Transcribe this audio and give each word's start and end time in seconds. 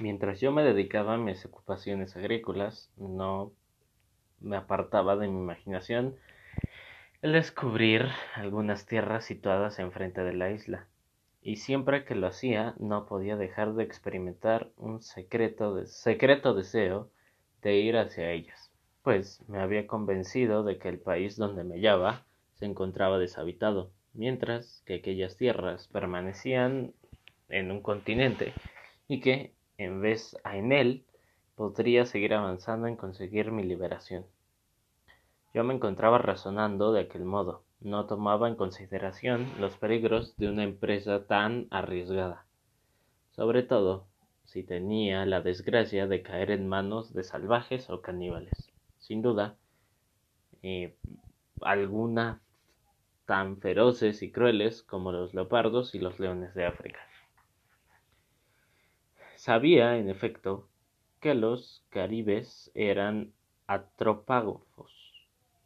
Mientras 0.00 0.40
yo 0.40 0.50
me 0.50 0.62
dedicaba 0.62 1.14
a 1.14 1.18
mis 1.18 1.44
ocupaciones 1.44 2.16
agrícolas, 2.16 2.90
no 2.96 3.52
me 4.40 4.56
apartaba 4.56 5.16
de 5.16 5.28
mi 5.28 5.38
imaginación 5.38 6.16
el 7.20 7.34
descubrir 7.34 8.06
algunas 8.34 8.86
tierras 8.86 9.26
situadas 9.26 9.78
enfrente 9.78 10.22
de 10.22 10.32
la 10.32 10.50
isla, 10.52 10.88
y 11.42 11.56
siempre 11.56 12.06
que 12.06 12.14
lo 12.14 12.28
hacía 12.28 12.74
no 12.78 13.04
podía 13.04 13.36
dejar 13.36 13.74
de 13.74 13.84
experimentar 13.84 14.70
un 14.78 15.02
secreto, 15.02 15.86
secreto 15.86 16.54
deseo 16.54 17.10
de 17.60 17.76
ir 17.76 17.98
hacia 17.98 18.30
ellas, 18.30 18.72
pues 19.02 19.46
me 19.48 19.60
había 19.60 19.86
convencido 19.86 20.62
de 20.62 20.78
que 20.78 20.88
el 20.88 20.98
país 20.98 21.36
donde 21.36 21.62
me 21.62 21.74
hallaba 21.74 22.24
se 22.54 22.64
encontraba 22.64 23.18
deshabitado, 23.18 23.92
mientras 24.14 24.82
que 24.86 24.94
aquellas 24.94 25.36
tierras 25.36 25.88
permanecían 25.88 26.94
en 27.50 27.70
un 27.70 27.82
continente 27.82 28.54
y 29.06 29.20
que, 29.20 29.52
en 29.80 30.02
vez 30.02 30.36
a 30.44 30.58
en 30.58 30.72
él, 30.72 31.04
podría 31.54 32.04
seguir 32.04 32.34
avanzando 32.34 32.86
en 32.86 32.96
conseguir 32.96 33.50
mi 33.50 33.62
liberación. 33.62 34.26
Yo 35.54 35.64
me 35.64 35.74
encontraba 35.74 36.18
razonando 36.18 36.92
de 36.92 37.00
aquel 37.00 37.24
modo, 37.24 37.64
no 37.80 38.04
tomaba 38.04 38.46
en 38.48 38.56
consideración 38.56 39.50
los 39.58 39.76
peligros 39.78 40.36
de 40.36 40.50
una 40.50 40.64
empresa 40.64 41.26
tan 41.26 41.66
arriesgada, 41.70 42.44
sobre 43.30 43.62
todo 43.62 44.06
si 44.44 44.62
tenía 44.62 45.24
la 45.24 45.40
desgracia 45.40 46.06
de 46.06 46.22
caer 46.22 46.50
en 46.50 46.68
manos 46.68 47.14
de 47.14 47.24
salvajes 47.24 47.88
o 47.88 48.02
caníbales. 48.02 48.70
Sin 48.98 49.22
duda, 49.22 49.56
eh, 50.62 50.94
alguna 51.62 52.42
tan 53.24 53.58
feroces 53.58 54.22
y 54.22 54.30
crueles 54.30 54.82
como 54.82 55.10
los 55.10 55.32
leopardos 55.32 55.94
y 55.94 56.00
los 56.00 56.20
leones 56.20 56.52
de 56.54 56.66
África. 56.66 56.98
Sabía, 59.40 59.96
en 59.96 60.10
efecto, 60.10 60.68
que 61.18 61.32
los 61.32 61.82
caribes 61.88 62.70
eran 62.74 63.32
atropágofos 63.66 64.92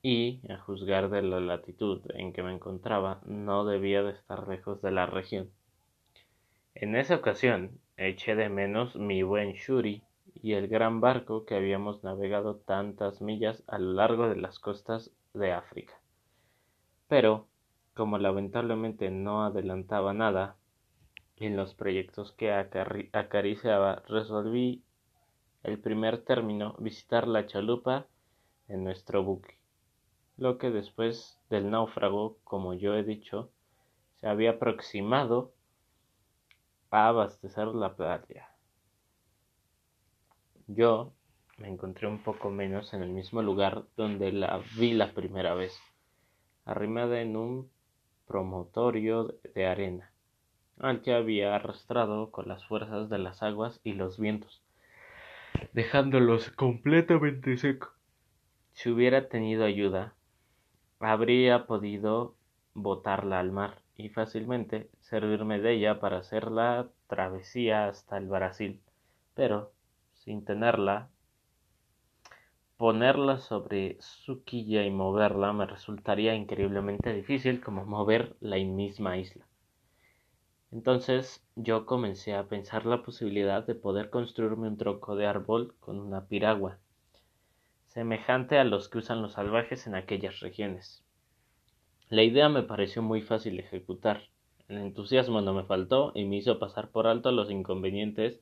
y, 0.00 0.40
a 0.48 0.58
juzgar 0.58 1.10
de 1.10 1.22
la 1.22 1.40
latitud 1.40 2.00
en 2.14 2.32
que 2.32 2.44
me 2.44 2.52
encontraba, 2.54 3.20
no 3.26 3.64
debía 3.64 4.04
de 4.04 4.12
estar 4.12 4.46
lejos 4.46 4.80
de 4.80 4.92
la 4.92 5.06
región. 5.06 5.50
En 6.76 6.94
esa 6.94 7.16
ocasión 7.16 7.80
eché 7.96 8.36
de 8.36 8.48
menos 8.48 8.94
mi 8.94 9.24
buen 9.24 9.54
Shuri 9.54 10.04
y 10.40 10.52
el 10.52 10.68
gran 10.68 11.00
barco 11.00 11.44
que 11.44 11.56
habíamos 11.56 12.04
navegado 12.04 12.54
tantas 12.54 13.20
millas 13.20 13.64
a 13.66 13.78
lo 13.78 13.94
largo 13.94 14.28
de 14.28 14.36
las 14.36 14.60
costas 14.60 15.10
de 15.32 15.50
África. 15.50 15.94
Pero, 17.08 17.48
como 17.92 18.18
lamentablemente 18.18 19.10
no 19.10 19.44
adelantaba 19.44 20.14
nada 20.14 20.58
en 21.36 21.56
los 21.56 21.74
proyectos 21.74 22.32
que 22.32 22.52
acariciaba, 22.52 24.02
resolví 24.08 24.82
el 25.62 25.78
primer 25.78 26.22
término 26.24 26.77
visitar 26.78 27.27
la 27.27 27.46
chalupa 27.46 28.06
en 28.68 28.84
nuestro 28.84 29.22
buque 29.24 29.58
lo 30.36 30.58
que 30.58 30.70
después 30.70 31.38
del 31.48 31.70
náufrago, 31.70 32.38
como 32.44 32.74
yo 32.74 32.94
he 32.94 33.05
dicho, 33.05 33.50
se 34.20 34.27
había 34.27 34.52
aproximado 34.52 35.52
a 36.90 37.08
abastecer 37.08 37.68
la 37.68 37.94
playa. 37.94 38.48
Yo 40.66 41.12
me 41.58 41.68
encontré 41.68 42.08
un 42.08 42.22
poco 42.22 42.50
menos 42.50 42.94
en 42.94 43.02
el 43.02 43.10
mismo 43.10 43.42
lugar 43.42 43.84
donde 43.96 44.32
la 44.32 44.60
vi 44.77 44.92
la 44.92 45.12
primera 45.12 45.55
vez, 45.55 45.78
arrimada 46.64 47.20
en 47.20 47.36
un 47.36 47.70
promontorio 48.27 49.34
de 49.55 49.66
arena, 49.66 50.12
que 51.02 51.14
había 51.14 51.54
arrastrado 51.54 52.30
con 52.30 52.46
las 52.46 52.66
fuerzas 52.66 53.08
de 53.08 53.16
las 53.16 53.42
aguas 53.42 53.80
y 53.84 53.94
los 53.94 54.18
vientos, 54.18 54.62
dejándolos 55.72 56.50
completamente 56.50 57.56
secos. 57.56 57.90
Si 58.74 58.90
hubiera 58.90 59.30
tenido 59.30 59.64
ayuda, 59.64 60.12
habría 61.00 61.67
podido 61.67 62.36
botarla 62.74 63.40
al 63.40 63.50
mar 63.50 63.80
y 63.96 64.11
fácilmente 64.11 64.90
servirme 65.00 65.58
de 65.58 65.72
ella 65.72 66.00
para 66.00 66.18
hacer 66.18 66.50
la 66.50 66.90
travesía 67.06 67.89
hasta 67.89 68.18
el 68.18 68.27
Brasil, 68.27 68.83
pero 69.33 69.72
sin 70.12 70.45
tenerla, 70.45 71.08
ponerla 72.77 73.39
sobre 73.39 73.96
su 74.01 74.45
quilla 74.45 74.84
y 74.84 74.90
moverla 74.90 75.55
me 75.55 75.64
resultaría 75.64 76.34
increíblemente 76.34 77.14
difícil 77.14 77.62
como 77.62 77.86
mover 77.86 78.36
la 78.40 78.56
misma 78.56 79.16
isla. 79.16 79.46
Entonces 80.74 81.46
yo 81.55 81.86
comencé 81.86 82.35
a 82.35 82.48
pensar 82.48 82.85
la 82.85 83.05
posibilidad 83.05 83.64
de 83.64 83.77
poder 83.77 84.11
construirme 84.11 84.67
un 84.67 84.77
tronco 84.77 85.14
de 85.14 85.24
árbol 85.24 85.77
con 85.79 86.01
una 86.01 86.27
piragua 86.27 86.79
semejante 87.86 88.58
a 88.58 88.64
los 88.64 88.89
que 88.89 88.98
usan 88.98 89.23
los 89.23 89.34
salvajes 89.34 89.86
en 89.86 89.95
aquellas 89.95 90.40
regiones. 90.40 91.05
La 92.08 92.24
idea 92.24 92.48
me 92.48 92.64
pareció 92.64 93.02
muy 93.02 93.23
fácil 93.23 93.61
ejecutar. 93.61 94.23
El 94.67 94.79
entusiasmo 94.79 95.40
no 95.42 95.55
me 95.55 95.63
faltó 95.63 96.11
y 96.13 96.24
me 96.24 96.39
hizo 96.39 96.58
pasar 96.58 96.89
por 96.89 97.07
alto 97.07 97.30
los 97.30 97.52
inconvenientes 97.52 98.40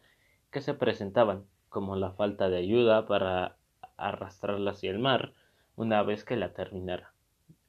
que 0.50 0.62
se 0.62 0.72
presentaban, 0.72 1.44
como 1.68 1.96
la 1.96 2.12
falta 2.12 2.48
de 2.48 2.56
ayuda 2.56 3.06
para 3.06 3.58
arrastrarla 3.98 4.70
hacia 4.70 4.90
el 4.90 5.00
mar 5.00 5.34
una 5.76 6.02
vez 6.02 6.24
que 6.24 6.36
la 6.36 6.54
terminara. 6.54 7.12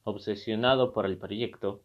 Obsesionado 0.04 0.94
por 0.94 1.04
el 1.04 1.18
proyecto, 1.18 1.82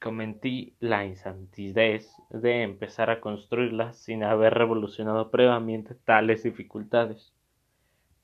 cometí 0.00 0.74
la 0.80 1.04
insantidez 1.04 2.10
de 2.30 2.62
empezar 2.62 3.10
a 3.10 3.20
construirla 3.20 3.92
sin 3.92 4.22
haber 4.22 4.54
revolucionado 4.54 5.30
previamente 5.30 5.94
tales 5.94 6.42
dificultades 6.42 7.32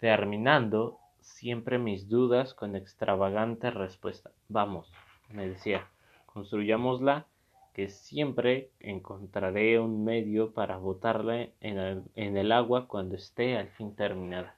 terminando 0.01 0.99
siempre 1.21 1.79
mis 1.79 2.09
dudas 2.09 2.55
con 2.55 2.75
extravagante 2.75 3.71
respuesta. 3.71 4.31
Vamos, 4.49 4.91
me 5.31 5.47
decía, 5.47 5.87
construyámosla, 6.27 7.27
que 7.75 7.89
siempre 7.89 8.71
encontraré 8.81 9.79
un 9.79 10.03
medio 10.05 10.53
para 10.53 10.79
botarla 10.79 11.49
en 11.61 11.79
el, 11.79 12.03
en 12.17 12.37
el 12.37 12.51
agua 12.51 12.89
cuando 12.89 13.15
esté 13.15 13.57
al 13.57 13.69
fin 13.69 13.95
terminada. 13.95 14.57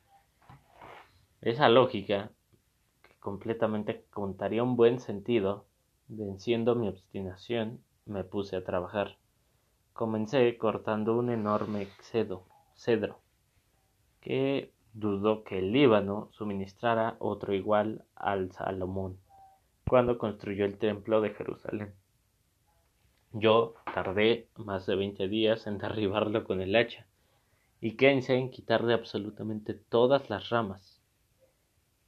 Esa 1.40 1.68
lógica, 1.68 2.30
que 3.02 3.18
completamente 3.18 4.04
contaría 4.10 4.62
un 4.62 4.76
buen 4.76 5.00
sentido, 5.00 5.66
venciendo 6.08 6.74
mi 6.74 6.88
obstinación, 6.88 7.82
me 8.06 8.24
puse 8.24 8.56
a 8.56 8.64
trabajar. 8.64 9.16
Comencé 9.92 10.56
cortando 10.58 11.16
un 11.16 11.30
enorme 11.30 11.86
cedo, 12.00 12.44
cedro, 12.74 13.20
que 14.20 14.72
dudó 14.94 15.44
que 15.44 15.58
el 15.58 15.72
Líbano 15.72 16.28
suministrara 16.32 17.16
otro 17.18 17.54
igual 17.54 18.04
al 18.14 18.52
Salomón 18.52 19.18
cuando 19.86 20.18
construyó 20.18 20.64
el 20.64 20.78
templo 20.78 21.20
de 21.20 21.30
Jerusalén. 21.30 21.94
Yo 23.32 23.74
tardé 23.94 24.48
más 24.56 24.86
de 24.86 24.96
veinte 24.96 25.28
días 25.28 25.66
en 25.66 25.78
derribarlo 25.78 26.44
con 26.44 26.60
el 26.60 26.74
hacha 26.76 27.06
y 27.80 27.96
Kense 27.96 28.34
en 28.34 28.50
quitarle 28.50 28.94
absolutamente 28.94 29.74
todas 29.74 30.30
las 30.30 30.50
ramas 30.50 30.91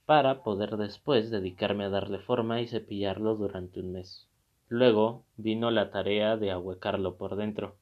para 0.06 0.42
poder 0.42 0.76
después 0.76 1.30
dedicarme 1.30 1.84
a 1.84 1.88
darle 1.88 2.18
forma 2.18 2.60
y 2.60 2.66
cepillarlo 2.66 3.36
durante 3.36 3.80
un 3.80 3.92
mes. 3.92 4.28
Luego 4.68 5.24
vino 5.36 5.70
la 5.70 5.90
tarea 5.90 6.36
de 6.36 6.50
ahuecarlo 6.50 7.16
por 7.16 7.36
dentro, 7.36 7.76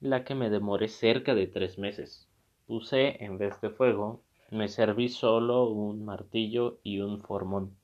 la 0.00 0.24
que 0.24 0.34
me 0.34 0.50
demoré 0.50 0.88
cerca 0.88 1.34
de 1.34 1.46
tres 1.46 1.78
meses. 1.78 2.28
Puse, 2.66 3.24
en 3.24 3.38
vez 3.38 3.60
de 3.60 3.70
fuego, 3.70 4.22
me 4.50 4.68
serví 4.68 5.08
solo 5.08 5.68
un 5.68 6.04
martillo 6.04 6.78
y 6.82 7.00
un 7.00 7.20
formón. 7.20 7.76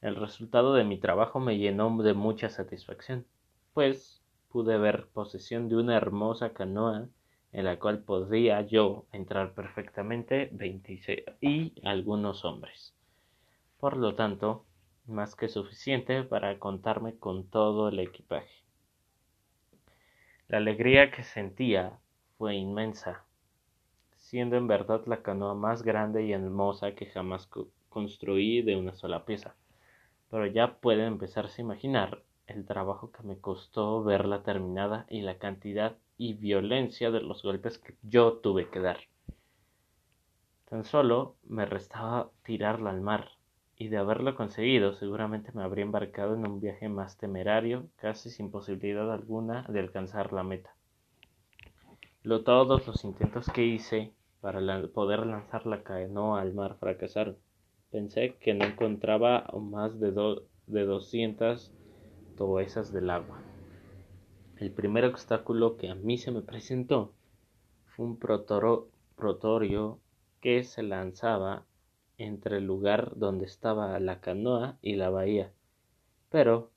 El 0.00 0.16
resultado 0.16 0.74
de 0.74 0.84
mi 0.84 0.98
trabajo 0.98 1.40
me 1.40 1.58
llenó 1.58 2.02
de 2.02 2.14
mucha 2.14 2.50
satisfacción, 2.50 3.26
pues 3.74 4.22
pude 4.48 4.78
ver 4.78 5.08
posesión 5.12 5.68
de 5.68 5.76
una 5.76 5.96
hermosa 5.96 6.52
canoa 6.52 7.08
en 7.52 7.64
la 7.64 7.78
cual 7.78 8.00
podría 8.00 8.62
yo 8.62 9.06
entrar 9.12 9.54
perfectamente 9.54 10.50
veintiséis 10.52 11.24
y 11.40 11.74
algunos 11.84 12.44
hombres. 12.44 12.94
Por 13.78 13.96
lo 13.96 14.14
tanto, 14.14 14.66
más 15.06 15.34
que 15.34 15.48
suficiente 15.48 16.22
para 16.22 16.58
contarme 16.58 17.16
con 17.16 17.48
todo 17.48 17.88
el 17.88 18.00
equipaje. 18.00 18.64
La 20.48 20.58
alegría 20.58 21.10
que 21.10 21.22
sentía 21.22 21.98
fue 22.36 22.54
inmensa, 22.56 23.24
siendo 24.16 24.56
en 24.56 24.66
verdad 24.66 25.02
la 25.06 25.22
canoa 25.22 25.54
más 25.54 25.82
grande 25.82 26.24
y 26.24 26.32
hermosa 26.32 26.94
que 26.94 27.06
jamás 27.06 27.48
construí 27.88 28.62
de 28.62 28.76
una 28.76 28.94
sola 28.94 29.24
pieza. 29.24 29.54
Pero 30.30 30.46
ya 30.46 30.78
pueden 30.80 31.06
empezarse 31.06 31.62
a 31.62 31.64
imaginar 31.64 32.22
el 32.46 32.66
trabajo 32.66 33.10
que 33.12 33.22
me 33.22 33.38
costó 33.38 34.02
verla 34.02 34.42
terminada 34.42 35.06
y 35.08 35.22
la 35.22 35.38
cantidad 35.38 35.96
y 36.18 36.34
violencia 36.34 37.10
de 37.10 37.20
los 37.20 37.42
golpes 37.42 37.78
que 37.78 37.94
yo 38.02 38.34
tuve 38.34 38.68
que 38.68 38.80
dar. 38.80 38.98
Tan 40.68 40.84
solo 40.84 41.36
me 41.44 41.64
restaba 41.64 42.30
tirarla 42.42 42.90
al 42.90 43.00
mar, 43.00 43.30
y 43.76 43.88
de 43.88 43.96
haberlo 43.96 44.34
conseguido 44.34 44.92
seguramente 44.92 45.52
me 45.52 45.62
habría 45.62 45.84
embarcado 45.84 46.34
en 46.34 46.46
un 46.46 46.60
viaje 46.60 46.88
más 46.88 47.16
temerario, 47.16 47.88
casi 47.96 48.28
sin 48.28 48.50
posibilidad 48.50 49.10
alguna 49.10 49.62
de 49.68 49.80
alcanzar 49.80 50.32
la 50.32 50.42
meta. 50.42 50.74
Lo, 52.24 52.42
todos 52.42 52.86
los 52.86 53.04
intentos 53.04 53.46
que 53.48 53.64
hice 53.64 54.12
para 54.40 54.60
poder 54.88 55.24
lanzar 55.24 55.66
la 55.66 55.82
canoa 55.82 56.42
al 56.42 56.52
mar 56.52 56.76
fracasaron. 56.78 57.38
Pensé 57.90 58.34
que 58.40 58.52
no 58.52 58.66
encontraba 58.66 59.46
más 59.58 59.98
de, 59.98 60.12
de 60.66 60.84
200 60.84 61.72
toesas 62.36 62.92
del 62.92 63.08
agua. 63.08 63.47
El 64.58 64.72
primer 64.72 65.04
obstáculo 65.04 65.76
que 65.76 65.88
a 65.88 65.94
mí 65.94 66.18
se 66.18 66.32
me 66.32 66.42
presentó 66.42 67.12
fue 67.86 68.06
un 68.06 68.18
protorio 68.18 70.00
que 70.40 70.64
se 70.64 70.82
lanzaba 70.82 71.64
entre 72.16 72.56
el 72.56 72.64
lugar 72.64 73.12
donde 73.14 73.46
estaba 73.46 73.96
la 74.00 74.20
canoa 74.20 74.76
y 74.82 74.96
la 74.96 75.10
bahía. 75.10 75.52
Pero, 76.28 76.72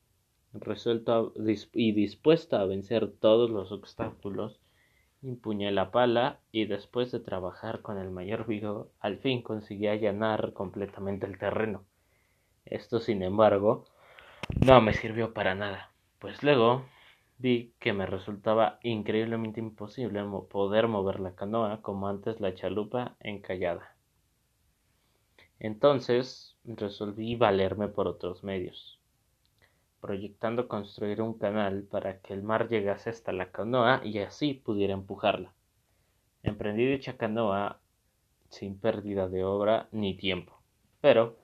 resuelto 0.53 1.33
y 1.73 1.91
dispuesto 1.93 2.57
a 2.57 2.65
vencer 2.65 3.11
todos 3.19 3.49
los 3.49 3.71
obstáculos, 3.71 4.59
empuñé 5.23 5.71
la 5.71 5.89
pala 5.89 6.39
y 6.51 6.65
después 6.65 7.11
de 7.11 7.19
trabajar 7.19 7.81
con 7.81 7.97
el 7.97 8.11
mayor 8.11 8.45
vigor, 8.45 8.91
al 8.99 9.17
fin 9.17 9.41
conseguí 9.41 9.87
allanar 9.87 10.53
completamente 10.53 11.25
el 11.25 11.39
terreno. 11.39 11.83
Esto, 12.65 12.99
sin 12.99 13.23
embargo, 13.23 13.85
no 14.63 14.81
me 14.81 14.93
sirvió 14.93 15.33
para 15.33 15.55
nada, 15.55 15.91
pues 16.19 16.43
luego 16.43 16.85
vi 17.41 17.73
que 17.79 17.91
me 17.91 18.05
resultaba 18.05 18.79
increíblemente 18.83 19.59
imposible 19.59 20.23
poder 20.49 20.87
mover 20.87 21.19
la 21.19 21.33
canoa 21.33 21.81
como 21.81 22.07
antes 22.07 22.39
la 22.39 22.53
chalupa 22.53 23.15
encallada. 23.19 23.95
Entonces 25.59 26.57
resolví 26.63 27.35
valerme 27.35 27.87
por 27.87 28.07
otros 28.07 28.43
medios, 28.43 28.99
proyectando 29.99 30.67
construir 30.67 31.21
un 31.21 31.33
canal 31.37 31.83
para 31.83 32.19
que 32.21 32.33
el 32.33 32.43
mar 32.43 32.69
llegase 32.69 33.09
hasta 33.09 33.31
la 33.31 33.51
canoa 33.51 34.01
y 34.03 34.19
así 34.19 34.53
pudiera 34.53 34.93
empujarla. 34.93 35.53
Emprendí 36.43 36.85
dicha 36.85 37.17
canoa 37.17 37.79
sin 38.49 38.79
pérdida 38.79 39.27
de 39.27 39.43
obra 39.43 39.87
ni 39.91 40.15
tiempo, 40.15 40.61
pero, 40.99 41.37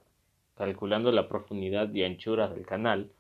calculando 0.55 1.11
la 1.11 1.27
profundidad 1.27 1.91
y 1.93 2.03
anchura 2.03 2.49
del 2.49 2.65
canal, 2.65 3.11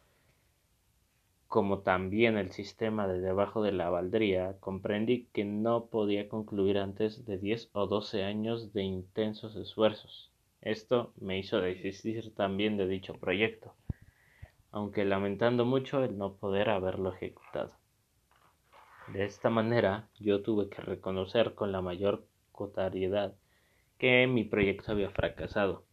como 1.47 1.79
también 1.79 2.37
el 2.37 2.51
sistema 2.51 3.07
de 3.07 3.21
debajo 3.21 3.63
de 3.63 3.71
la 3.71 3.89
baldría, 3.89 4.57
comprendí 4.59 5.27
que 5.31 5.45
no 5.45 5.85
podía 5.85 6.27
concluir 6.27 6.77
antes 6.77 7.25
de 7.25 7.37
diez 7.37 7.69
o 7.71 7.87
doce 7.87 8.23
años 8.23 8.73
de 8.73 8.83
intensos 8.83 9.55
esfuerzos. 9.55 10.31
Esto 10.61 11.13
me 11.21 11.39
hizo 11.39 11.61
desistir 11.61 12.35
también 12.35 12.75
de 12.75 12.87
dicho 12.87 13.13
proyecto, 13.13 13.73
aunque 14.71 15.05
lamentando 15.05 15.65
mucho 15.65 16.03
el 16.03 16.17
no 16.17 16.33
poder 16.35 16.69
haberlo 16.69 17.13
ejecutado. 17.13 17.71
De 19.13 19.23
esta 19.23 19.49
manera 19.49 20.09
yo 20.19 20.41
tuve 20.41 20.67
que 20.67 20.81
reconocer 20.81 21.55
con 21.55 21.71
la 21.71 21.81
mayor 21.81 22.25
cotariedad 22.51 23.33
que 23.97 24.27
mi 24.27 24.43
proyecto 24.43 24.91
había 24.91 25.09
fracasado, 25.11 25.86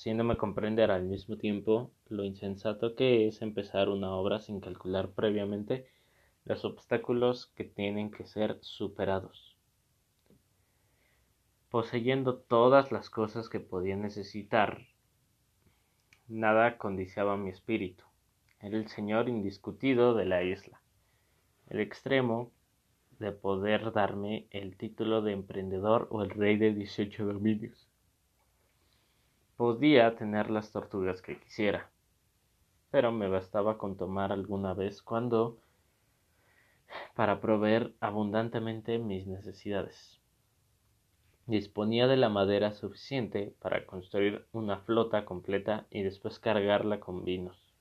haciéndome 0.00 0.38
comprender 0.38 0.90
al 0.90 1.04
mismo 1.04 1.36
tiempo 1.36 1.92
lo 2.08 2.24
insensato 2.24 2.94
que 2.94 3.28
es 3.28 3.42
empezar 3.42 3.90
una 3.90 4.14
obra 4.14 4.40
sin 4.40 4.60
calcular 4.60 5.10
previamente 5.10 5.86
los 6.46 6.64
obstáculos 6.64 7.52
que 7.54 7.64
tienen 7.64 8.10
que 8.10 8.24
ser 8.24 8.56
superados 8.62 9.50
poseyendo 11.68 12.38
todas 12.38 12.90
las 12.90 13.10
cosas 13.10 13.50
que 13.50 13.60
podía 13.60 13.94
necesitar, 13.94 14.86
nada 16.28 16.78
condiciaba 16.78 17.36
mi 17.36 17.50
espíritu. 17.50 18.04
Era 18.60 18.76
el 18.78 18.88
señor 18.88 19.28
indiscutido 19.28 20.14
de 20.14 20.24
la 20.24 20.42
isla, 20.42 20.82
el 21.68 21.80
extremo 21.80 22.52
de 23.18 23.32
poder 23.32 23.92
darme 23.92 24.48
el 24.50 24.78
título 24.78 25.20
de 25.20 25.32
emprendedor 25.32 26.08
o 26.10 26.22
el 26.22 26.30
rey 26.30 26.56
de 26.56 26.72
18 26.72 27.26
dominios. 27.26 27.89
Podía 29.60 30.16
tener 30.16 30.50
las 30.50 30.72
tortugas 30.72 31.20
que 31.20 31.38
quisiera, 31.38 31.90
pero 32.90 33.12
me 33.12 33.28
bastaba 33.28 33.76
con 33.76 33.98
tomar 33.98 34.32
alguna 34.32 34.72
vez 34.72 35.02
cuando 35.02 35.58
para 37.14 37.42
proveer 37.42 37.94
abundantemente 38.00 38.98
mis 38.98 39.26
necesidades. 39.26 40.18
Disponía 41.44 42.06
de 42.06 42.16
la 42.16 42.30
madera 42.30 42.72
suficiente 42.72 43.54
para 43.60 43.84
construir 43.84 44.46
una 44.52 44.78
flota 44.78 45.26
completa 45.26 45.86
y 45.90 46.04
después 46.04 46.38
cargarla 46.38 46.98
con 46.98 47.26
vinos. 47.26 47.74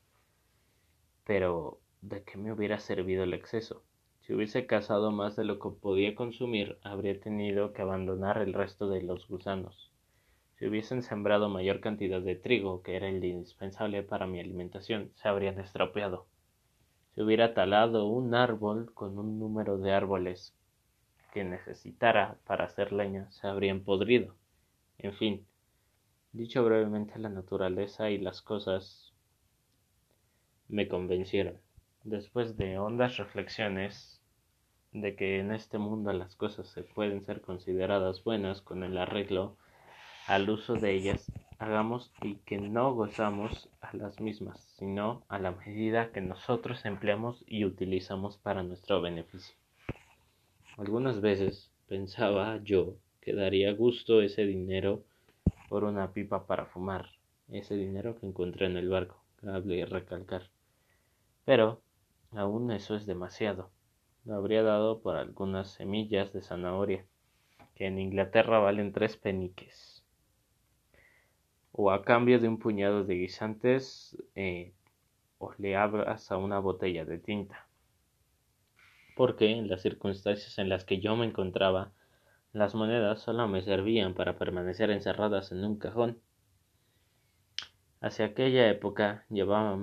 Pero, 1.24 1.80
¿de 2.02 2.25
qué 2.25 2.38
me 2.38 2.52
hubiera 2.52 2.80
servido 2.80 3.24
el 3.24 3.34
exceso? 3.34 3.86
Si 4.20 4.34
hubiese 4.34 4.66
cazado 4.66 5.14
más 5.14 5.38
de 5.38 5.46
lo 5.46 5.60
que 5.60 5.70
podía 5.70 6.14
consumir, 6.14 6.78
habría 6.84 7.18
tenido 7.22 7.72
que 7.72 7.84
abandonar 7.84 8.40
el 8.40 8.52
resto 8.52 8.90
de 8.90 9.02
los 9.02 9.30
gusanos. 9.30 9.88
Si 10.60 10.68
hubiesen 10.68 11.04
sembrado 11.04 11.48
mayor 11.48 11.80
cantidad 11.80 12.22
de 12.22 12.36
trigo, 12.36 12.84
que 12.84 12.98
era 12.98 13.08
el 13.08 13.24
indispensable 13.24 14.04
para 14.04 14.28
mi 14.28 14.42
alimentación, 14.42 15.10
se 15.16 15.30
habrían 15.30 15.58
estropeado. 15.58 16.28
Si 17.16 17.22
hubiera 17.22 17.54
talado 17.54 18.08
un 18.08 18.36
árbol 18.36 18.94
con 18.94 19.18
un 19.18 19.40
número 19.40 19.78
de 19.78 19.94
árboles 19.94 20.54
que 21.32 21.46
necesitara 21.46 22.40
para 22.46 22.66
hacer 22.66 22.92
leña 22.92 23.32
se 23.32 23.48
habrían 23.48 23.86
podrido. 23.86 24.36
En 24.98 25.14
fin, 25.14 25.46
dicho 26.34 26.62
brevemente 26.66 27.18
la 27.20 27.30
naturaleza 27.30 28.10
y 28.10 28.18
las 28.18 28.42
cosas 28.42 29.14
me 30.68 30.90
convencieron. 30.90 31.58
Después 32.04 32.58
de 32.58 32.78
hondas 32.78 33.16
reflexiones 33.16 34.22
de 34.92 35.16
que 35.16 35.40
en 35.40 35.54
este 35.54 35.78
mundo 35.78 36.12
las 36.12 36.36
cosas 36.36 36.68
se 36.68 36.84
pueden 36.84 37.24
ser 37.24 37.40
consideradas 37.40 38.26
buenas 38.26 38.62
con 38.62 38.84
el 38.84 38.98
arreglo 38.98 39.56
al 40.27 40.50
uso 40.50 40.75
de 40.75 40.94
ellas, 40.94 41.31
hagamos 41.60 42.12
y 42.21 42.36
que 42.45 42.57
no 42.57 42.94
gozamos 42.94 43.69
a 43.81 43.95
las 43.95 44.21
mismas, 44.21 44.62
sino 44.77 45.24
a 45.27 45.39
la 45.39 45.51
medida 45.51 46.12
que 46.12 46.21
nosotros 46.21 46.86
empleamos 46.86 47.44
y 47.48 47.66
utilizamos 47.66 48.38
para 48.38 48.63
nuestro 48.63 49.01
beneficio. 49.01 49.56
Algunas 50.77 51.19
veces 51.19 51.71
pensaba 51.88 52.62
yo 52.63 52.95
que 53.21 53.33
daría 53.33 53.74
gusto 53.74 54.21
ese 54.21 54.45
dinero 54.45 55.04
por 55.68 55.83
una 55.83 56.13
pipa 56.13 56.48
para 56.48 56.65
fumar, 56.65 57.10
ese 57.50 57.75
dinero 57.75 58.18
que 58.18 58.25
encontré 58.25 58.68
en 58.68 58.77
el 58.77 58.88
barco, 58.88 59.22
cabe 59.36 59.86
recalcar. 59.86 60.50
Pero 61.44 61.81
aún 62.31 62.72
eso 62.72 62.95
es 62.95 63.06
demasiado. 63.06 63.69
Lo 64.24 64.36
habría 64.36 64.63
dado 64.63 65.01
por 65.01 65.15
algunas 65.15 65.72
semillas 65.72 66.31
de 66.31 66.42
zanahoria, 66.42 67.05
que 67.75 67.88
en 67.88 68.00
Inglaterra 68.00 68.60
valen 68.60 68.94
tres 68.94 69.17
peniques. 69.17 69.99
O 71.81 71.83
a 71.91 72.03
cambio 72.09 72.39
de 72.39 72.48
un 72.48 72.57
puñado 72.59 73.03
de 73.05 73.15
guisantes, 73.15 74.17
eh, 74.36 74.74
o 75.38 75.53
le 75.57 75.75
abras 75.75 76.31
a 76.31 76.38
una 76.38 76.59
botella 76.59 77.05
de 77.05 77.17
tinta 77.19 77.69
porque 79.19 79.51
en 79.51 79.67
las 79.67 79.81
circunstancias 79.81 80.57
en 80.59 80.69
las 80.69 80.86
que 80.86 81.01
yo 81.01 81.13
me 81.17 81.25
encontraba, 81.25 81.91
las 82.53 82.74
monedas 82.74 83.19
solo 83.19 83.50
me 83.50 83.62
servían 83.62 84.13
para 84.13 84.38
permanecer 84.38 84.91
encerradas 84.91 85.51
en 85.51 85.65
un 85.65 85.77
cajón. 85.77 86.21
Hacia 88.00 88.27
aquella 88.27 88.69
época 88.69 89.25
llevaba 89.29 89.77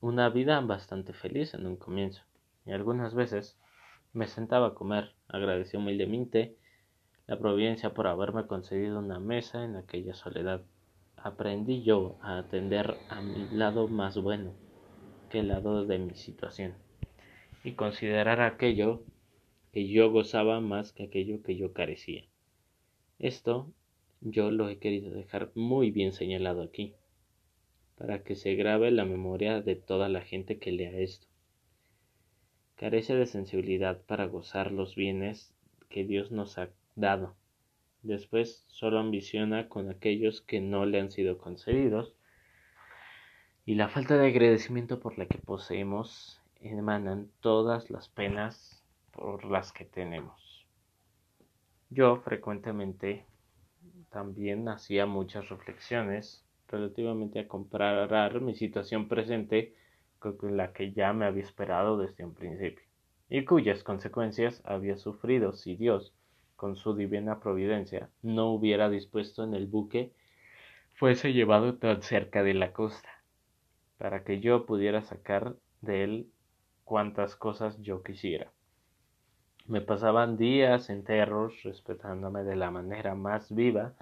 una 0.00 0.28
vida 0.30 0.58
bastante 0.62 1.12
feliz 1.12 1.52
en 1.52 1.66
un 1.66 1.76
comienzo, 1.76 2.22
y 2.64 2.72
algunas 2.72 3.14
veces 3.14 3.58
me 4.14 4.26
sentaba 4.26 4.68
a 4.68 4.74
comer, 4.74 5.14
agradecí 5.28 5.76
humildemente 5.76 6.56
la 7.26 7.38
providencia 7.38 7.92
por 7.92 8.06
haberme 8.06 8.46
concedido 8.46 9.00
una 9.00 9.20
mesa 9.20 9.64
en 9.64 9.76
aquella 9.76 10.14
soledad. 10.14 10.62
Aprendí 11.26 11.82
yo 11.82 12.16
a 12.22 12.38
atender 12.38 12.94
a 13.08 13.20
mi 13.20 13.48
lado 13.50 13.88
más 13.88 14.16
bueno 14.16 14.54
que 15.28 15.40
el 15.40 15.48
lado 15.48 15.84
de 15.84 15.98
mi 15.98 16.14
situación 16.14 16.74
y 17.64 17.72
considerar 17.72 18.40
aquello 18.40 19.02
que 19.72 19.88
yo 19.88 20.12
gozaba 20.12 20.60
más 20.60 20.92
que 20.92 21.02
aquello 21.02 21.42
que 21.42 21.56
yo 21.56 21.72
carecía. 21.72 22.22
Esto 23.18 23.72
yo 24.20 24.52
lo 24.52 24.68
he 24.68 24.78
querido 24.78 25.10
dejar 25.10 25.50
muy 25.56 25.90
bien 25.90 26.12
señalado 26.12 26.62
aquí, 26.62 26.94
para 27.96 28.22
que 28.22 28.36
se 28.36 28.54
grabe 28.54 28.92
la 28.92 29.04
memoria 29.04 29.60
de 29.60 29.74
toda 29.74 30.08
la 30.08 30.20
gente 30.20 30.60
que 30.60 30.70
lea 30.70 30.96
esto. 30.96 31.26
Carece 32.76 33.16
de 33.16 33.26
sensibilidad 33.26 34.00
para 34.02 34.26
gozar 34.26 34.70
los 34.70 34.94
bienes 34.94 35.52
que 35.88 36.04
Dios 36.04 36.30
nos 36.30 36.56
ha 36.56 36.70
dado. 36.94 37.34
Después 38.06 38.64
solo 38.68 39.00
ambiciona 39.00 39.68
con 39.68 39.90
aquellos 39.90 40.40
que 40.40 40.60
no 40.60 40.86
le 40.86 41.00
han 41.00 41.10
sido 41.10 41.38
concedidos 41.38 42.14
y 43.64 43.74
la 43.74 43.88
falta 43.88 44.16
de 44.16 44.28
agradecimiento 44.28 45.00
por 45.00 45.18
la 45.18 45.26
que 45.26 45.38
poseemos 45.38 46.40
emanan 46.60 47.32
todas 47.40 47.90
las 47.90 48.08
penas 48.08 48.84
por 49.10 49.44
las 49.44 49.72
que 49.72 49.84
tenemos. 49.84 50.68
Yo 51.90 52.18
frecuentemente 52.18 53.26
también 54.08 54.68
hacía 54.68 55.06
muchas 55.06 55.48
reflexiones 55.48 56.46
relativamente 56.68 57.40
a 57.40 57.48
comparar 57.48 58.40
mi 58.40 58.54
situación 58.54 59.08
presente 59.08 59.74
con 60.20 60.56
la 60.56 60.72
que 60.72 60.92
ya 60.92 61.12
me 61.12 61.26
había 61.26 61.42
esperado 61.42 61.98
desde 61.98 62.24
un 62.24 62.34
principio. 62.34 62.84
y 63.28 63.44
cuyas 63.44 63.82
consecuencias 63.82 64.62
había 64.64 64.96
sufrido 64.96 65.52
si 65.52 65.74
Dios, 65.74 66.14
con 66.56 66.76
su 66.76 66.94
divina 66.94 67.40
providencia, 67.40 68.10
no 68.22 68.50
hubiera 68.50 68.90
dispuesto 68.90 69.44
en 69.44 69.54
el 69.54 69.66
buque 69.66 70.12
fuese 70.94 71.32
llevado 71.32 71.74
tan 71.76 72.02
cerca 72.02 72.42
de 72.42 72.54
la 72.54 72.72
costa, 72.72 73.10
para 73.98 74.24
que 74.24 74.40
yo 74.40 74.66
pudiera 74.66 75.02
sacar 75.02 75.54
de 75.82 76.04
él 76.04 76.30
cuantas 76.84 77.36
cosas 77.36 77.80
yo 77.82 78.02
quisiera. 78.02 78.50
Me 79.66 79.80
pasaban 79.80 80.36
días 80.36 80.90
enteros 80.90 81.62
respetándome 81.64 82.44
de 82.44 82.56
la 82.56 82.70
manera 82.70 83.14
más 83.14 83.54
viva 83.54 83.94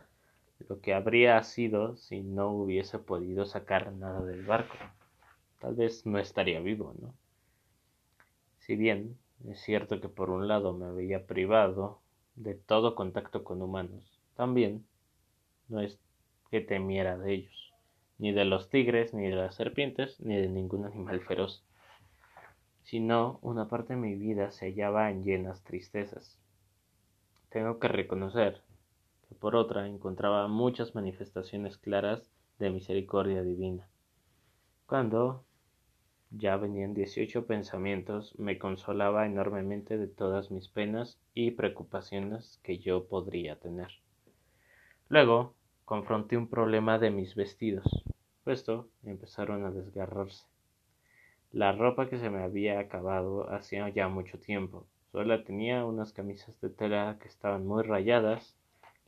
lo 0.69 0.81
que 0.81 0.95
habría 0.95 1.43
sido 1.43 1.97
si 1.97 2.23
no 2.23 2.51
hubiese 2.51 2.99
podido 2.99 3.45
sacar 3.45 3.93
nada 3.93 4.25
del 4.25 4.45
barco. 4.45 4.77
Tal 5.61 5.75
vez 5.75 6.07
no 6.07 6.19
estaría 6.19 6.61
vivo, 6.61 6.95
¿no? 7.01 7.15
Si 8.59 8.77
bien 8.77 9.19
es 9.49 9.61
cierto 9.61 10.01
que 10.01 10.09
por 10.09 10.31
un 10.31 10.49
lado 10.49 10.73
me 10.73 10.87
había 10.87 11.27
privado 11.27 12.01
de 12.37 12.55
todo 12.55 12.95
contacto 12.95 13.45
con 13.45 13.63
humanos, 13.63 14.21
también 14.37 14.85
no 15.69 15.81
es 15.81 15.99
que 16.51 16.61
temiera 16.61 17.17
de 17.19 17.35
ellos, 17.35 17.73
ni 18.19 18.33
de 18.33 18.45
los 18.45 18.69
tigres, 18.69 19.15
ni 19.15 19.29
de 19.29 19.37
las 19.37 19.55
serpientes, 19.55 20.21
ni 20.21 20.37
de 20.37 20.49
ningún 20.49 20.85
animal 20.85 21.21
feroz, 21.21 21.65
sino 22.83 23.39
una 23.43 23.69
parte 23.69 23.95
de 23.95 24.01
mi 24.01 24.15
vida 24.15 24.51
se 24.51 24.67
hallaba 24.67 25.11
en 25.11 25.25
llenas 25.25 25.63
tristezas. 25.65 26.39
Tengo 27.49 27.79
que 27.79 27.89
reconocer 27.89 28.63
que 29.29 29.35
por 29.35 29.57
otra 29.57 29.87
encontraba 29.87 30.49
muchas 30.49 30.95
manifestaciones 30.95 31.79
claras 31.79 32.31
de 32.59 32.71
misericordia 32.71 33.43
divina. 33.43 33.89
Cuando 34.87 35.45
ya 36.37 36.57
venían 36.57 36.95
dieciocho 36.95 37.47
pensamientos, 37.47 38.35
me 38.39 38.59
consolaba 38.59 39.27
enormemente 39.27 39.97
de 39.97 40.09
todas 40.09 40.51
mis 40.51 40.69
penas 40.69 41.19
y 41.33 41.53
preocupaciones 41.53 42.59
que 42.63 42.79
yo 42.79 43.07
podría 43.07 43.57
tener. 43.61 43.89
Luego 45.09 45.55
confronté 45.85 46.37
un 46.37 46.49
problema 46.49 46.99
de 46.99 47.11
mis 47.11 47.35
vestidos, 47.35 48.05
puesto 48.43 48.89
empezaron 49.05 49.65
a 49.65 49.71
desgarrarse. 49.71 50.45
La 51.53 51.73
ropa 51.73 52.09
que 52.09 52.19
se 52.19 52.31
me 52.31 52.43
había 52.43 52.81
acabado 52.81 53.49
hacía 53.53 53.89
ya 53.91 54.09
mucho 54.09 54.41
tiempo. 54.41 54.87
Solo 55.13 55.45
tenía 55.45 55.85
unas 55.85 56.13
camisas 56.13 56.61
de 56.61 56.71
tela 56.71 57.17
que 57.21 57.29
estaban 57.29 57.65
muy 57.65 57.85
rayadas, 57.85 58.57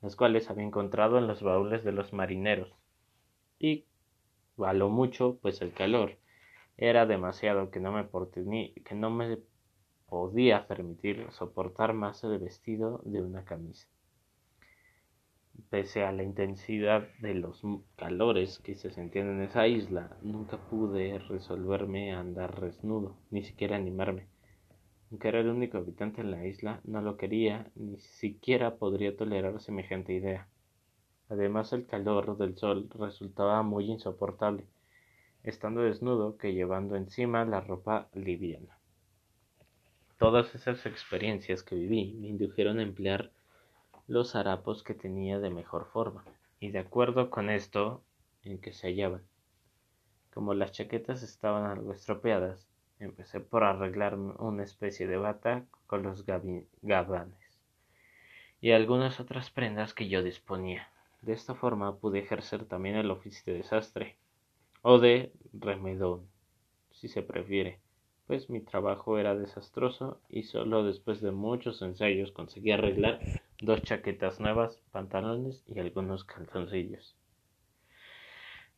las 0.00 0.14
cuales 0.14 0.48
había 0.48 0.64
encontrado 0.64 1.18
en 1.18 1.26
los 1.26 1.42
baúles 1.42 1.82
de 1.82 1.90
los 1.90 2.12
marineros. 2.12 2.72
Y 3.58 3.84
való 4.56 4.90
mucho, 4.90 5.38
pues 5.42 5.60
el 5.60 5.72
calor 5.72 6.18
era 6.76 7.06
demasiado 7.06 7.70
que 7.70 7.80
no 7.80 7.92
me, 7.92 9.38
podía 10.06 10.66
permitir 10.68 11.26
soportar 11.32 11.92
más 11.94 12.22
el 12.24 12.38
vestido 12.38 13.00
de 13.04 13.22
una 13.22 13.44
camisa 13.44 13.88
pese 15.70 16.04
a 16.04 16.12
la 16.12 16.22
intensidad 16.22 17.08
de 17.20 17.34
los 17.34 17.62
calores 17.96 18.58
que 18.60 18.74
se 18.74 18.90
sentían 18.90 19.28
en 19.28 19.42
esa 19.42 19.66
isla, 19.66 20.16
nunca 20.22 20.58
pude 20.58 21.18
resolverme 21.18 22.12
a 22.12 22.20
andar 22.20 22.60
desnudo, 22.60 23.16
ni 23.30 23.42
siquiera 23.42 23.76
animarme. 23.76 24.26
Aunque 25.10 25.28
era 25.28 25.40
el 25.40 25.48
único 25.48 25.78
habitante 25.78 26.20
en 26.20 26.30
la 26.30 26.46
isla, 26.46 26.80
no 26.84 27.00
lo 27.00 27.16
quería, 27.16 27.70
ni 27.74 27.98
siquiera 27.98 28.76
podría 28.76 29.16
tolerar 29.16 29.60
semejante 29.60 30.12
idea. 30.12 30.48
Además 31.28 31.72
el 31.72 31.86
calor 31.86 32.36
del 32.36 32.56
sol 32.56 32.88
resultaba 32.98 33.62
muy 33.62 33.90
insoportable, 33.90 34.64
estando 35.46 35.80
desnudo 35.80 36.36
que 36.36 36.52
llevando 36.52 36.96
encima 36.96 37.44
la 37.44 37.60
ropa 37.60 38.08
liviana. 38.12 38.78
Todas 40.18 40.54
esas 40.54 40.84
experiencias 40.84 41.62
que 41.62 41.74
viví 41.74 42.14
me 42.20 42.28
indujeron 42.28 42.78
a 42.78 42.82
emplear 42.82 43.30
los 44.06 44.36
harapos 44.36 44.82
que 44.82 44.94
tenía 44.94 45.38
de 45.38 45.50
mejor 45.50 45.86
forma, 45.86 46.24
y 46.60 46.70
de 46.70 46.80
acuerdo 46.80 47.30
con 47.30 47.48
esto 47.48 48.02
en 48.42 48.58
que 48.58 48.72
se 48.72 48.88
hallaban. 48.88 49.22
Como 50.34 50.52
las 50.52 50.72
chaquetas 50.72 51.22
estaban 51.22 51.64
algo 51.64 51.92
estropeadas, 51.92 52.68
empecé 52.98 53.40
por 53.40 53.64
arreglar 53.64 54.14
una 54.16 54.64
especie 54.64 55.06
de 55.06 55.16
bata 55.16 55.64
con 55.86 56.02
los 56.02 56.26
gabanes 56.82 57.46
y 58.60 58.72
algunas 58.72 59.20
otras 59.20 59.50
prendas 59.50 59.94
que 59.94 60.08
yo 60.08 60.22
disponía. 60.22 60.90
De 61.22 61.32
esta 61.32 61.54
forma 61.54 61.98
pude 61.98 62.20
ejercer 62.20 62.64
también 62.64 62.96
el 62.96 63.10
oficio 63.10 63.52
de 63.52 63.60
desastre, 63.60 64.16
o 64.88 65.00
de 65.00 65.32
remedón, 65.52 66.28
si 66.92 67.08
se 67.08 67.20
prefiere, 67.20 67.80
pues 68.28 68.48
mi 68.48 68.60
trabajo 68.60 69.18
era 69.18 69.34
desastroso 69.34 70.20
y 70.28 70.44
solo 70.44 70.84
después 70.84 71.20
de 71.20 71.32
muchos 71.32 71.82
ensayos 71.82 72.30
conseguí 72.30 72.70
arreglar 72.70 73.18
dos 73.60 73.82
chaquetas 73.82 74.38
nuevas, 74.38 74.80
pantalones 74.92 75.64
y 75.66 75.80
algunos 75.80 76.22
calzoncillos. 76.22 77.16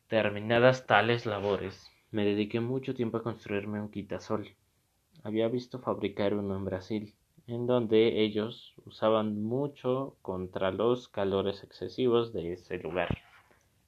Terminadas 0.07 0.87
tales 0.87 1.27
labores, 1.27 1.91
me 2.09 2.25
dediqué 2.25 2.59
mucho 2.59 2.95
tiempo 2.95 3.17
a 3.17 3.21
construirme 3.21 3.79
un 3.79 3.91
quitasol. 3.91 4.55
Había 5.23 5.47
visto 5.47 5.77
fabricar 5.77 6.33
uno 6.33 6.55
en 6.55 6.65
Brasil, 6.65 7.13
en 7.45 7.67
donde 7.67 8.23
ellos 8.23 8.73
usaban 8.83 9.43
mucho 9.43 10.17
contra 10.23 10.71
los 10.71 11.07
calores 11.07 11.63
excesivos 11.63 12.33
de 12.33 12.53
ese 12.53 12.79
lugar. 12.79 13.15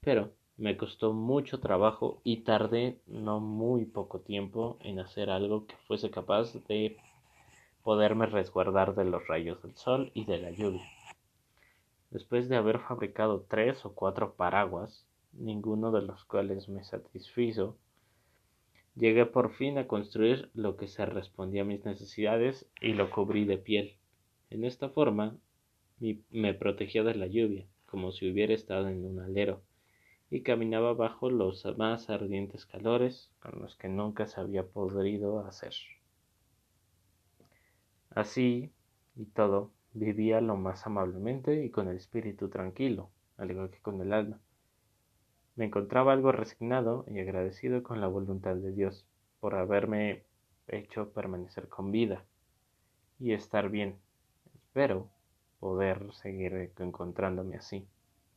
Pero 0.02 0.34
me 0.62 0.78
costó 0.78 1.12
mucho 1.12 1.60
trabajo 1.60 2.22
y 2.24 2.42
tardé 2.42 3.00
no 3.08 3.40
muy 3.40 3.86
poco 3.86 4.20
tiempo 4.20 4.78
en 4.82 5.00
hacer 5.00 5.32
algo 5.32 5.66
que 5.66 5.76
fuese 5.88 6.12
capaz 6.12 6.54
de 6.68 6.98
poderme 7.82 8.28
resguardar 8.28 8.94
de 8.94 9.06
los 9.06 9.28
rayos 9.28 9.60
del 9.64 9.76
sol 9.76 10.12
y 10.14 10.26
de 10.26 10.38
la 10.38 10.52
lluvia. 10.52 10.88
Después 12.12 12.48
de 12.48 12.58
haber 12.58 12.78
fabricado 12.78 13.44
tres 13.50 13.84
o 13.88 13.96
cuatro 13.96 14.36
paraguas, 14.36 15.04
ninguno 15.34 15.92
de 15.92 16.04
los 16.04 16.26
cuales 16.26 16.70
me 16.70 16.84
satisfizo, 16.84 17.76
llegué 18.96 19.26
por 19.26 19.56
fin 19.56 19.80
a 19.80 19.88
construir 19.88 20.52
lo 20.54 20.78
que 20.78 20.88
se 20.88 21.08
respondía 21.08 21.64
a 21.64 21.66
mis 21.66 21.84
necesidades 21.86 22.70
y 22.80 22.94
lo 22.94 23.10
cubrí 23.10 23.46
de 23.46 23.58
piel. 23.58 23.96
En 24.52 24.64
esta 24.64 24.90
forma 24.90 25.36
me 26.30 26.54
protegía 26.54 27.02
de 27.02 27.16
la 27.16 27.26
lluvia, 27.26 27.66
como 27.88 28.12
si 28.12 28.30
hubiera 28.30 28.54
estado 28.54 28.90
en 28.90 29.04
un 29.04 29.22
alero, 29.22 29.64
y 30.32 30.44
caminaba 30.44 30.94
bajo 30.94 31.30
los 31.30 31.66
más 31.78 32.10
ardientes 32.10 32.66
calores 32.66 33.30
con 33.42 33.60
los 33.60 33.76
que 33.76 33.90
nunca 33.90 34.26
se 34.28 34.40
había 34.40 34.66
podido 34.66 35.46
hacer. 35.46 35.74
Así 38.10 38.72
y 39.16 39.26
todo, 39.26 39.72
vivía 39.92 40.40
lo 40.40 40.56
más 40.56 40.88
amablemente 40.88 41.66
y 41.66 41.70
con 41.70 41.90
el 41.90 41.98
espíritu 41.98 42.48
tranquilo, 42.48 43.10
al 43.36 43.52
igual 43.52 43.72
que 43.72 43.82
con 43.82 44.00
el 44.00 44.14
alma. 44.14 44.40
Me 45.58 45.66
encontraba 45.66 46.14
algo 46.14 46.32
resignado 46.32 47.04
y 47.10 47.20
agradecido 47.20 47.84
con 47.84 48.00
la 48.00 48.08
voluntad 48.08 48.56
de 48.56 48.72
Dios 48.72 49.06
por 49.42 49.56
haberme 49.56 50.24
hecho 50.70 51.12
permanecer 51.12 51.68
con 51.68 51.92
vida 51.92 52.24
y 53.20 53.34
estar 53.34 53.70
bien. 53.70 53.98
Espero 54.56 55.10
poder 55.60 56.14
seguir 56.14 56.72
encontrándome 56.80 57.58
así, 57.58 57.86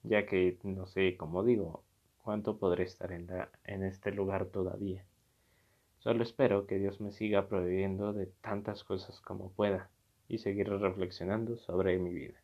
ya 0.03 0.27
que 0.27 0.59
no 0.65 0.87
sé, 0.87 1.17
como 1.17 1.45
digo, 1.45 1.84
cuánto 2.25 2.57
podré 2.59 2.85
estar 2.85 3.13
en, 3.13 3.29
en 3.65 3.83
este 3.85 4.11
lugar 4.11 4.47
todavía. 4.47 5.05
Solo 5.99 6.23
espero 6.23 6.67
que 6.67 6.79
Dios 6.79 7.01
me 7.01 7.13
siga 7.13 7.49
proveyendo 7.49 8.13
de 8.15 8.27
tantas 8.27 8.83
cosas 8.83 9.21
como 9.21 9.53
pueda 9.53 9.91
y 10.27 10.39
seguir 10.39 10.69
reflexionando 10.69 11.59
sobre 11.59 11.99
mi 11.99 12.15
vida. 12.15 12.44